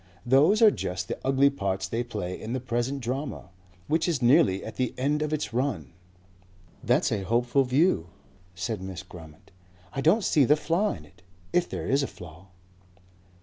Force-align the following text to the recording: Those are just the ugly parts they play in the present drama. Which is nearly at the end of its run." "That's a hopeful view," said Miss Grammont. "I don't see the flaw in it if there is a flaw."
Those 0.25 0.63
are 0.63 0.71
just 0.71 1.07
the 1.09 1.19
ugly 1.23 1.51
parts 1.51 1.87
they 1.87 2.03
play 2.03 2.41
in 2.41 2.53
the 2.53 2.59
present 2.59 3.01
drama. 3.01 3.49
Which 3.85 4.07
is 4.07 4.19
nearly 4.19 4.65
at 4.65 4.77
the 4.77 4.95
end 4.97 5.21
of 5.21 5.31
its 5.31 5.53
run." 5.53 5.93
"That's 6.83 7.11
a 7.11 7.21
hopeful 7.21 7.65
view," 7.65 8.07
said 8.55 8.81
Miss 8.81 9.03
Grammont. 9.03 9.51
"I 9.93 10.01
don't 10.01 10.23
see 10.23 10.43
the 10.43 10.55
flaw 10.55 10.93
in 10.93 11.05
it 11.05 11.21
if 11.53 11.69
there 11.69 11.85
is 11.87 12.01
a 12.01 12.07
flaw." 12.07 12.47